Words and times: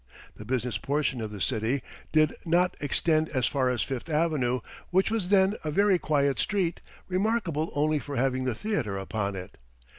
The 0.35 0.45
business 0.45 0.79
portion 0.79 1.21
of 1.21 1.29
the 1.29 1.39
city 1.39 1.83
did 2.11 2.33
not 2.43 2.75
extend 2.79 3.29
as 3.29 3.45
far 3.45 3.69
as 3.69 3.83
Fifth 3.83 4.09
Avenue, 4.09 4.61
which 4.89 5.11
was 5.11 5.29
then 5.29 5.53
a 5.63 5.69
very 5.69 5.99
quiet 5.99 6.39
street, 6.39 6.79
remarkable 7.07 7.69
only 7.75 7.99
for 7.99 8.15
having 8.15 8.45
the 8.45 8.55
theater 8.55 8.97
upon 8.97 9.35
it. 9.35 9.59